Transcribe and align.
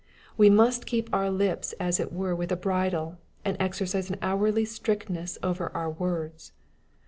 —We 0.35 0.49
must 0.49 0.87
keep 0.87 1.13
our 1.13 1.29
lips 1.29 1.73
as 1.73 1.99
it 1.99 2.11
were 2.11 2.35
with 2.35 2.51
a 2.51 2.55
bridle, 2.55 3.19
and 3.45 3.55
exercise 3.59 4.09
an 4.09 4.17
hourly 4.19 4.65
strictness 4.65 5.37
over 5.43 5.71
our 5.77 5.91
words. 5.91 6.53